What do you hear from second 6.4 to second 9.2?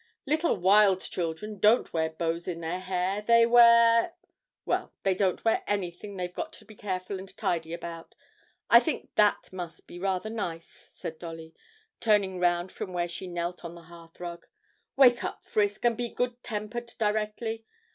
to be careful and tidy about. I think